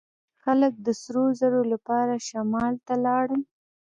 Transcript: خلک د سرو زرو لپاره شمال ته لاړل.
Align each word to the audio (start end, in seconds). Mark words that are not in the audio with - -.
خلک 0.43 0.73
د 0.85 0.87
سرو 1.01 1.25
زرو 1.39 1.61
لپاره 1.73 2.13
شمال 2.27 2.73
ته 2.85 2.93
لاړل. 3.05 3.41